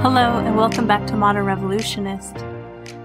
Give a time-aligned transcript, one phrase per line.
[0.00, 2.36] Hello, and welcome back to Modern Revolutionist.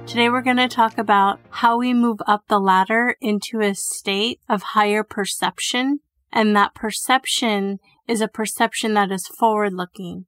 [0.05, 4.39] Today we're going to talk about how we move up the ladder into a state
[4.47, 6.01] of higher perception,
[6.31, 10.27] and that perception is a perception that is forward looking.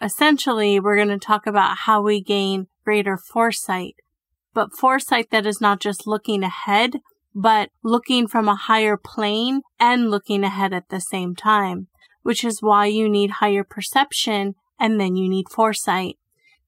[0.00, 3.96] Essentially, we're going to talk about how we gain greater foresight,
[4.54, 7.00] but foresight that is not just looking ahead,
[7.34, 11.88] but looking from a higher plane and looking ahead at the same time,
[12.22, 16.16] which is why you need higher perception and then you need foresight.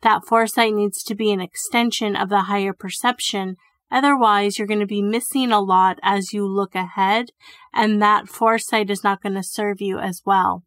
[0.02, 3.56] That foresight needs to be an extension of the higher perception.
[3.90, 7.30] Otherwise, you're going to be missing a lot as you look ahead,
[7.72, 10.62] and that foresight is not going to serve you as well.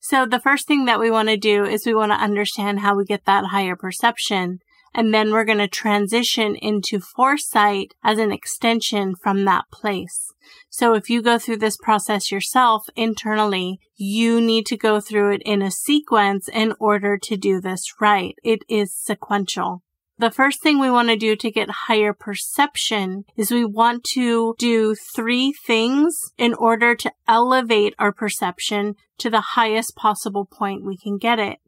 [0.00, 2.96] So the first thing that we want to do is we want to understand how
[2.96, 4.60] we get that higher perception.
[4.96, 10.32] And then we're going to transition into foresight as an extension from that place.
[10.70, 15.42] So if you go through this process yourself internally, you need to go through it
[15.44, 18.34] in a sequence in order to do this right.
[18.42, 19.82] It is sequential.
[20.18, 24.54] The first thing we want to do to get higher perception is we want to
[24.58, 30.96] do three things in order to elevate our perception to the highest possible point we
[30.96, 31.58] can get it.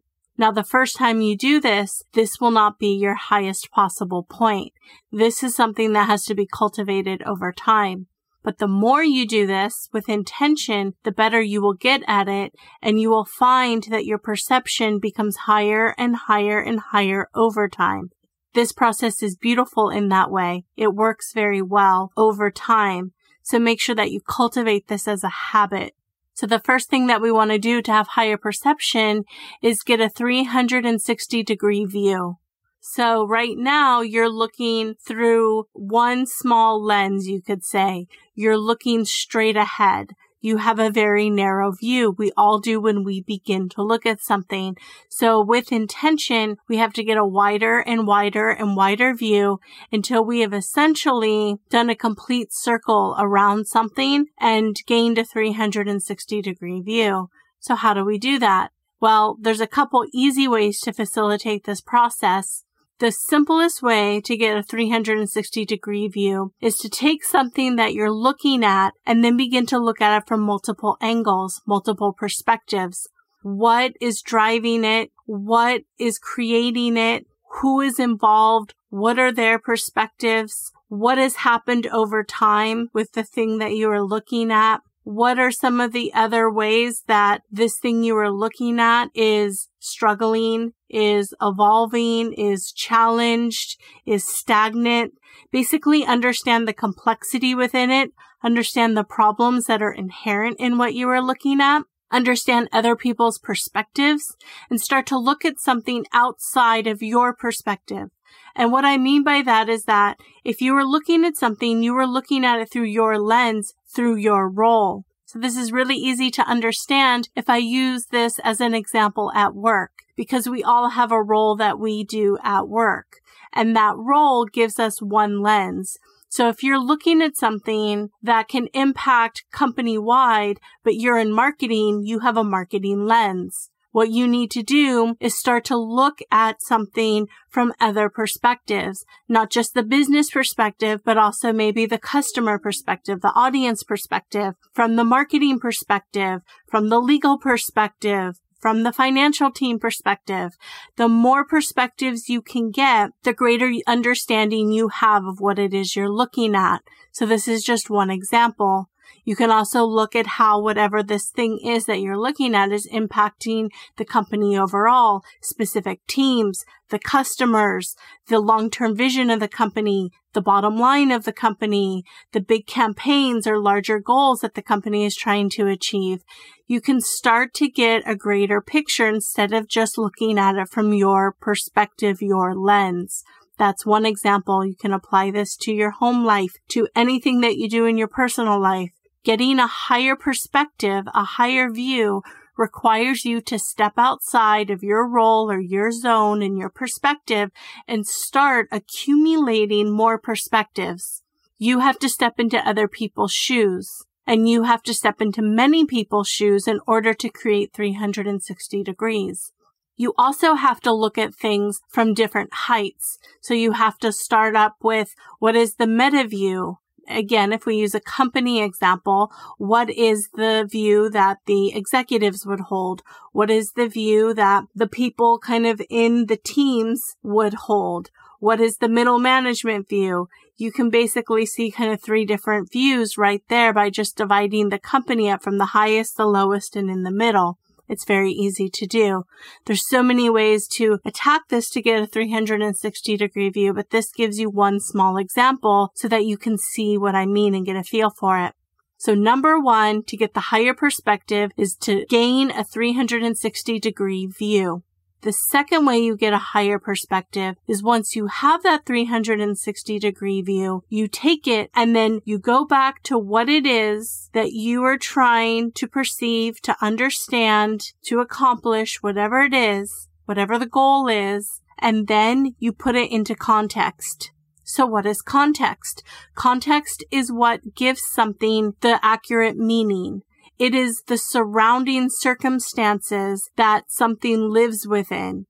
[0.41, 4.73] Now, the first time you do this, this will not be your highest possible point.
[5.11, 8.07] This is something that has to be cultivated over time.
[8.45, 12.53] But the more you do this with intention, the better you will get at it,
[12.81, 18.11] and you will find that your perception becomes higher and higher and higher over time.
[18.55, 20.65] This process is beautiful in that way.
[20.77, 23.13] It works very well over time.
[23.43, 25.95] So make sure that you cultivate this as a habit.
[26.39, 29.25] So the first thing that we want to do to have higher perception
[29.61, 32.37] is get a 360 degree view.
[32.79, 38.07] So right now you're looking through one small lens, you could say.
[38.37, 42.15] You're looking straight ahead you have a very narrow view.
[42.17, 44.77] We all do when we begin to look at something.
[45.09, 49.61] So with intention, we have to get a wider and wider and wider view
[49.93, 56.81] until we have essentially done a complete circle around something and gained a 360 degree
[56.81, 57.29] view.
[57.61, 58.71] So how do we do that?
[59.01, 62.65] Well, there's a couple easy ways to facilitate this process.
[63.01, 68.11] The simplest way to get a 360 degree view is to take something that you're
[68.11, 73.09] looking at and then begin to look at it from multiple angles, multiple perspectives.
[73.43, 75.13] What is driving it?
[75.27, 77.27] What is creating it?
[77.61, 78.75] Who is involved?
[78.89, 80.73] What are their perspectives?
[80.89, 84.79] What has happened over time with the thing that you are looking at?
[85.05, 89.68] What are some of the other ways that this thing you are looking at is
[89.79, 95.15] struggling, is evolving, is challenged, is stagnant?
[95.51, 98.11] Basically understand the complexity within it,
[98.43, 103.39] understand the problems that are inherent in what you are looking at, understand other people's
[103.39, 104.37] perspectives,
[104.71, 108.09] and start to look at something outside of your perspective.
[108.55, 111.95] And what I mean by that is that if you were looking at something, you
[111.95, 115.05] were looking at it through your lens through your role.
[115.29, 119.55] So this is really easy to understand if I use this as an example at
[119.55, 123.17] work, because we all have a role that we do at work.
[123.53, 125.99] And that role gives us one lens.
[126.31, 132.05] So if you're looking at something that can impact company wide, but you're in marketing,
[132.07, 133.69] you have a marketing lens.
[133.91, 139.51] What you need to do is start to look at something from other perspectives, not
[139.51, 145.05] just the business perspective, but also maybe the customer perspective, the audience perspective, from the
[145.05, 150.57] marketing perspective, from the legal perspective, from the financial team perspective.
[150.97, 155.97] The more perspectives you can get, the greater understanding you have of what it is
[155.97, 156.83] you're looking at.
[157.13, 158.91] So this is just one example.
[159.29, 162.89] You can also look at how whatever this thing is that you're looking at is
[162.91, 163.69] impacting
[163.99, 167.95] the company overall, specific teams, the customers,
[168.29, 173.47] the long-term vision of the company, the bottom line of the company, the big campaigns
[173.47, 176.23] or larger goals that the company is trying to achieve.
[176.67, 180.95] You can start to get a greater picture instead of just looking at it from
[180.95, 183.25] your perspective, your lens.
[183.59, 184.65] That's one example.
[184.65, 188.09] You can apply this to your home life, to anything that you do in your
[188.09, 188.93] personal life.
[189.29, 192.23] Getting a higher perspective, a higher view
[192.57, 197.51] requires you to step outside of your role or your zone and your perspective
[197.87, 201.21] and start accumulating more perspectives.
[201.59, 205.85] You have to step into other people's shoes and you have to step into many
[205.85, 209.53] people's shoes in order to create 360 degrees.
[209.99, 213.19] You also have to look at things from different heights.
[213.43, 216.79] So you have to start up with what is the meta view?
[217.09, 222.61] Again, if we use a company example, what is the view that the executives would
[222.61, 223.03] hold?
[223.33, 228.11] What is the view that the people kind of in the teams would hold?
[228.41, 230.29] What is the middle management view?
[230.57, 234.79] You can basically see kind of three different views right there by just dividing the
[234.79, 237.59] company up from the highest, the lowest, and in the middle.
[237.89, 239.25] It's very easy to do.
[239.65, 244.13] There's so many ways to attack this to get a 360 degree view, but this
[244.13, 247.77] gives you one small example so that you can see what I mean and get
[247.77, 248.55] a feel for it.
[248.99, 254.83] So number one, to get the higher perspective is to gain a 360 degree view.
[255.23, 260.43] The second way you get a higher perspective is once you have that 360 degree
[260.43, 264.85] view, you take it and then you go back to what it is that you
[264.85, 271.63] are trying to perceive, to understand, to accomplish, whatever it is, whatever the goal is,
[271.79, 274.31] and then you put it into context.
[274.63, 276.03] So what is context?
[276.35, 280.23] Context is what gives something the accurate meaning.
[280.59, 285.47] It is the surrounding circumstances that something lives within.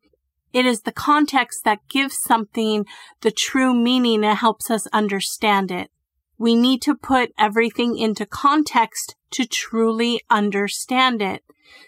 [0.53, 2.85] It is the context that gives something
[3.23, 5.91] the true meaning and helps us understand it.
[6.37, 11.43] We need to put everything into context to truly understand it.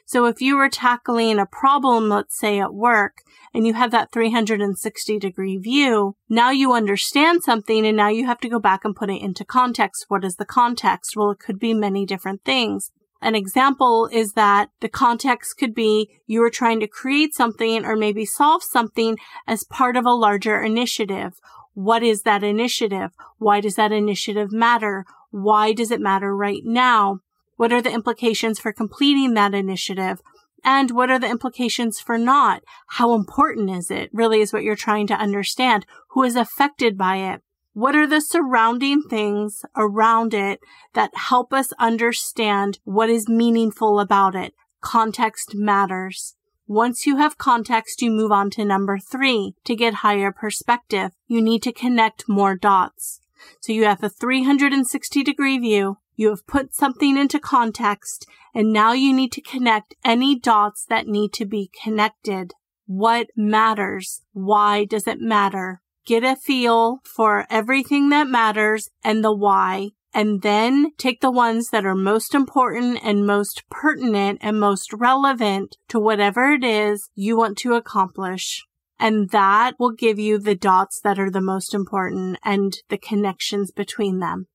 [0.06, 3.18] So if you were tackling a problem, let's say at work,
[3.52, 8.40] and you have that 360 degree view, now you understand something and now you have
[8.40, 10.06] to go back and put it into context.
[10.08, 11.16] What is the context?
[11.16, 12.92] Well, it could be many different things.
[13.22, 17.94] An example is that the context could be you are trying to create something or
[17.94, 21.34] maybe solve something as part of a larger initiative.
[21.74, 23.10] What is that initiative?
[23.38, 25.04] Why does that initiative matter?
[25.30, 27.20] Why does it matter right now?
[27.56, 30.20] What are the implications for completing that initiative?
[30.64, 32.62] And what are the implications for not?
[32.88, 34.10] How important is it?
[34.12, 35.86] Really is what you're trying to understand.
[36.10, 37.42] Who is affected by it?
[37.80, 40.60] What are the surrounding things around it
[40.92, 44.52] that help us understand what is meaningful about it?
[44.82, 46.36] Context matters.
[46.66, 49.54] Once you have context, you move on to number three.
[49.64, 53.22] To get higher perspective, you need to connect more dots.
[53.60, 55.96] So you have a 360 degree view.
[56.16, 61.06] You have put something into context and now you need to connect any dots that
[61.06, 62.52] need to be connected.
[62.84, 64.20] What matters?
[64.34, 65.80] Why does it matter?
[66.06, 71.70] Get a feel for everything that matters and the why, and then take the ones
[71.70, 77.36] that are most important and most pertinent and most relevant to whatever it is you
[77.36, 78.64] want to accomplish.
[78.98, 83.70] And that will give you the dots that are the most important and the connections
[83.70, 84.46] between them.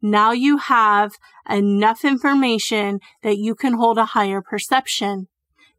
[0.00, 1.12] Now you have
[1.48, 5.28] enough information that you can hold a higher perception.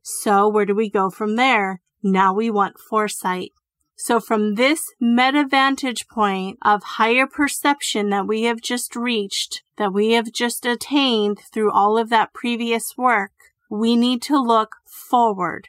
[0.03, 1.81] So where do we go from there?
[2.03, 3.51] Now we want foresight.
[4.03, 9.93] So from this meta vantage point of higher perception that we have just reached, that
[9.93, 13.31] we have just attained through all of that previous work,
[13.69, 15.67] we need to look forward.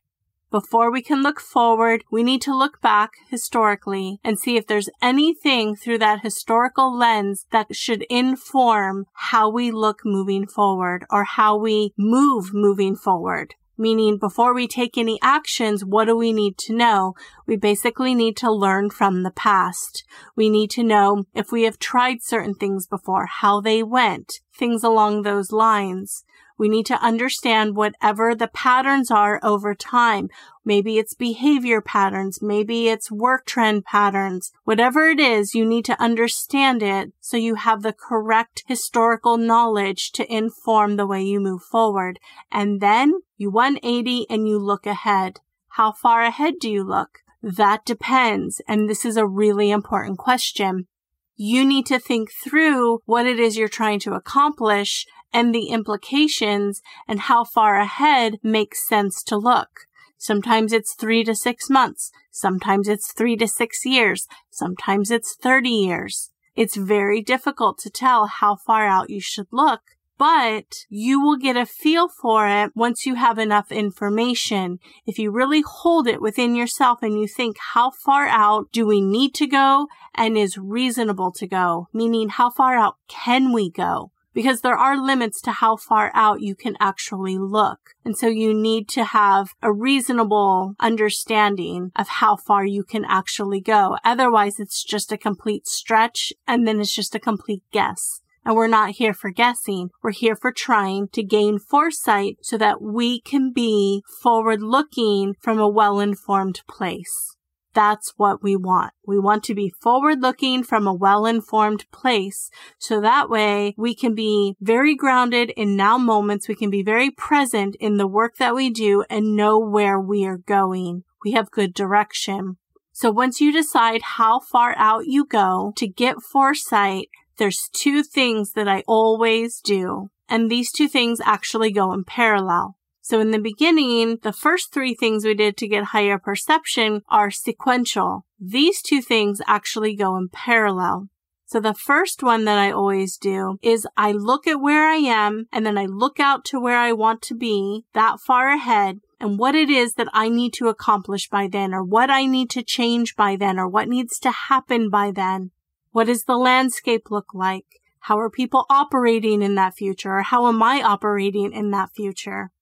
[0.50, 4.88] Before we can look forward, we need to look back historically and see if there's
[5.02, 11.58] anything through that historical lens that should inform how we look moving forward or how
[11.58, 16.74] we move moving forward meaning before we take any actions, what do we need to
[16.74, 17.14] know?
[17.46, 20.04] We basically need to learn from the past.
[20.36, 24.84] We need to know if we have tried certain things before, how they went, things
[24.84, 26.24] along those lines.
[26.58, 30.29] We need to understand whatever the patterns are over time.
[30.65, 32.41] Maybe it's behavior patterns.
[32.41, 34.53] Maybe it's work trend patterns.
[34.65, 40.12] Whatever it is, you need to understand it so you have the correct historical knowledge
[40.12, 42.19] to inform the way you move forward.
[42.50, 45.41] And then you 180 and you look ahead.
[45.70, 47.19] How far ahead do you look?
[47.43, 48.60] That depends.
[48.69, 50.86] And this is a really important question.
[51.34, 56.82] You need to think through what it is you're trying to accomplish and the implications
[57.08, 59.86] and how far ahead makes sense to look.
[60.22, 62.12] Sometimes it's three to six months.
[62.31, 64.29] Sometimes it's three to six years.
[64.51, 66.31] Sometimes it's 30 years.
[66.55, 69.81] It's very difficult to tell how far out you should look,
[70.19, 74.79] but you will get a feel for it once you have enough information.
[75.06, 79.01] If you really hold it within yourself and you think, how far out do we
[79.01, 81.89] need to go and is reasonable to go?
[81.93, 84.11] Meaning, how far out can we go?
[84.34, 87.94] Because there are limits to how far out you can actually look.
[88.05, 93.60] And so you need to have a reasonable understanding of how far you can actually
[93.60, 93.96] go.
[94.05, 98.20] Otherwise, it's just a complete stretch and then it's just a complete guess.
[98.44, 99.91] And we're not here for guessing.
[100.03, 105.60] We're here for trying to gain foresight so that we can be forward looking from
[105.60, 107.36] a well informed place.
[107.74, 108.93] That's what we want.
[109.06, 112.50] We want to be forward looking from a well informed place.
[112.79, 116.48] So that way we can be very grounded in now moments.
[116.48, 120.24] We can be very present in the work that we do and know where we
[120.26, 121.05] are going.
[121.24, 122.56] We have good direction.
[122.93, 128.52] So once you decide how far out you go to get foresight, there's two things
[128.52, 130.10] that I always do.
[130.29, 132.76] And these two things actually go in parallel.
[133.05, 137.32] So in the beginning, the first three things we did to get higher perception are
[137.32, 138.25] sequential.
[138.39, 141.09] These two things actually go in parallel.
[141.44, 145.49] So the first one that I always do is I look at where I am
[145.53, 149.37] and then I look out to where I want to be that far ahead and
[149.37, 152.63] what it is that I need to accomplish by then or what I need to
[152.63, 155.51] change by then or what needs to happen by then.
[155.91, 157.67] What does the landscape look like?
[158.01, 162.53] How are people operating in that future or how am I operating in that future?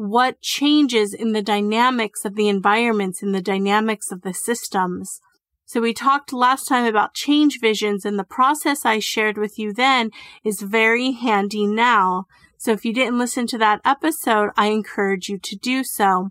[0.00, 5.20] What changes in the dynamics of the environments, in the dynamics of the systems.
[5.66, 9.74] So we talked last time about change visions and the process I shared with you
[9.74, 10.10] then
[10.42, 12.24] is very handy now.
[12.56, 16.30] So if you didn't listen to that episode, I encourage you to do so.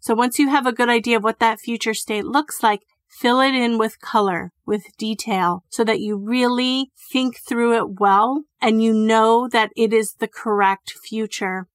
[0.00, 3.40] So once you have a good idea of what that future state looks like, fill
[3.40, 8.82] it in with color, with detail, so that you really think through it well and
[8.82, 11.68] you know that it is the correct future.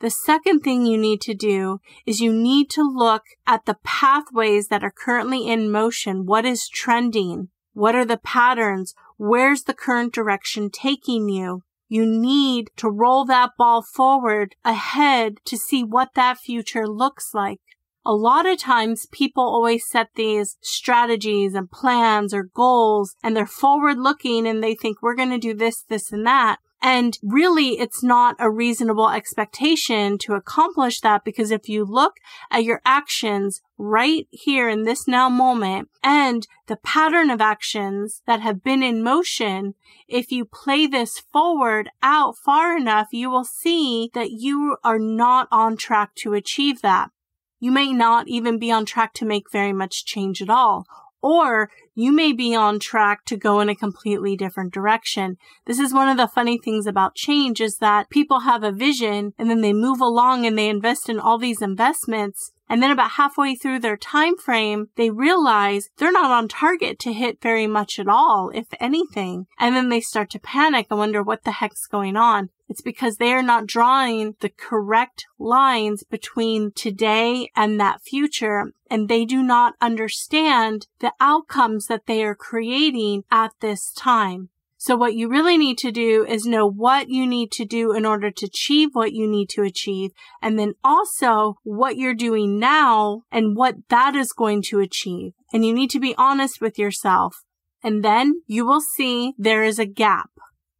[0.00, 4.68] The second thing you need to do is you need to look at the pathways
[4.68, 6.24] that are currently in motion.
[6.24, 7.48] What is trending?
[7.72, 8.94] What are the patterns?
[9.16, 11.64] Where's the current direction taking you?
[11.88, 17.60] You need to roll that ball forward ahead to see what that future looks like.
[18.06, 23.46] A lot of times people always set these strategies and plans or goals and they're
[23.46, 26.58] forward looking and they think we're going to do this, this and that.
[26.80, 32.18] And really, it's not a reasonable expectation to accomplish that because if you look
[32.52, 38.40] at your actions right here in this now moment and the pattern of actions that
[38.40, 39.74] have been in motion,
[40.06, 45.48] if you play this forward out far enough, you will see that you are not
[45.50, 47.10] on track to achieve that.
[47.58, 50.86] You may not even be on track to make very much change at all
[51.22, 55.36] or you may be on track to go in a completely different direction.
[55.66, 59.32] This is one of the funny things about change is that people have a vision
[59.38, 63.12] and then they move along and they invest in all these investments and then about
[63.12, 67.98] halfway through their time frame, they realize they're not on target to hit very much
[67.98, 69.46] at all, if anything.
[69.58, 72.50] And then they start to panic and wonder what the heck's going on.
[72.68, 78.72] It's because they are not drawing the correct lines between today and that future.
[78.90, 84.50] And they do not understand the outcomes that they are creating at this time.
[84.80, 88.06] So what you really need to do is know what you need to do in
[88.06, 90.12] order to achieve what you need to achieve.
[90.40, 95.32] And then also what you're doing now and what that is going to achieve.
[95.52, 97.42] And you need to be honest with yourself.
[97.82, 100.30] And then you will see there is a gap.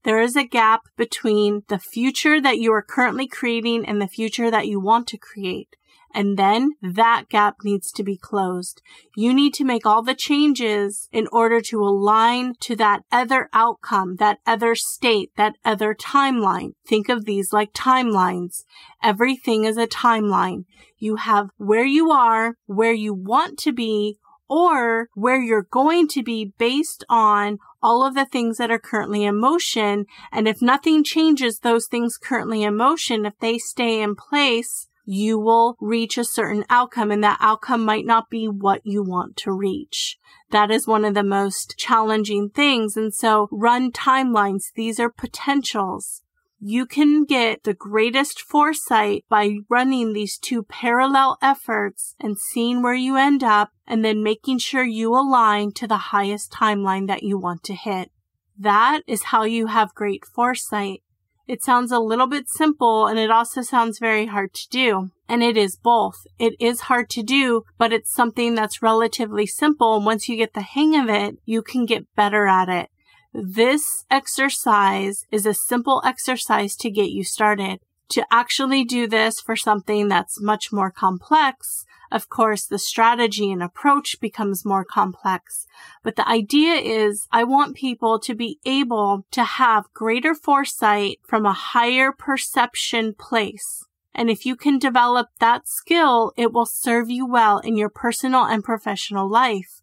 [0.05, 4.49] There is a gap between the future that you are currently creating and the future
[4.49, 5.77] that you want to create.
[6.19, 8.83] And then that gap needs to be closed.
[9.15, 14.17] You need to make all the changes in order to align to that other outcome,
[14.17, 16.73] that other state, that other timeline.
[16.85, 18.65] Think of these like timelines.
[19.01, 20.65] Everything is a timeline.
[20.97, 26.25] You have where you are, where you want to be, or where you're going to
[26.25, 30.07] be based on all of the things that are currently in motion.
[30.33, 35.39] And if nothing changes those things currently in motion, if they stay in place, you
[35.39, 39.51] will reach a certain outcome and that outcome might not be what you want to
[39.51, 40.19] reach.
[40.51, 42.95] That is one of the most challenging things.
[42.95, 44.65] And so run timelines.
[44.75, 46.21] These are potentials.
[46.61, 52.93] You can get the greatest foresight by running these two parallel efforts and seeing where
[52.93, 57.39] you end up and then making sure you align to the highest timeline that you
[57.39, 58.11] want to hit.
[58.59, 61.03] That is how you have great foresight.
[61.49, 65.11] It sounds a little bit simple and it also sounds very hard to do.
[65.27, 66.27] And it is both.
[66.39, 69.97] It is hard to do, but it's something that's relatively simple.
[69.97, 72.91] And once you get the hang of it, you can get better at it.
[73.33, 77.81] This exercise is a simple exercise to get you started.
[78.11, 83.63] To actually do this for something that's much more complex, of course, the strategy and
[83.63, 85.67] approach becomes more complex.
[86.03, 91.45] But the idea is I want people to be able to have greater foresight from
[91.45, 93.85] a higher perception place.
[94.15, 98.45] And if you can develop that skill, it will serve you well in your personal
[98.45, 99.83] and professional life.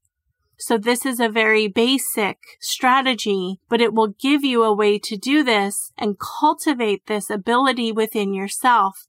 [0.58, 5.18] So this is a very basic strategy, but it will give you a way to
[5.18, 9.08] do this and cultivate this ability within yourself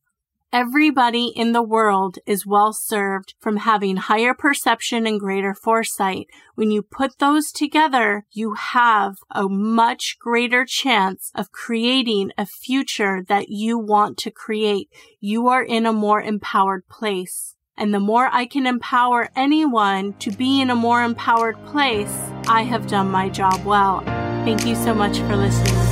[0.53, 6.29] Everybody in the world is well served from having higher perception and greater foresight.
[6.55, 13.25] When you put those together, you have a much greater chance of creating a future
[13.29, 14.88] that you want to create.
[15.21, 17.55] You are in a more empowered place.
[17.78, 22.16] And the more I can empower anyone to be in a more empowered place,
[22.49, 24.00] I have done my job well.
[24.45, 25.86] Thank you so much for listening.